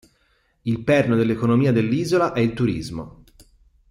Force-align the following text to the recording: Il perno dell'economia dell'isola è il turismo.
Il 0.63 0.83
perno 0.83 1.15
dell'economia 1.15 1.71
dell'isola 1.71 2.33
è 2.33 2.39
il 2.39 2.53
turismo. 2.53 3.21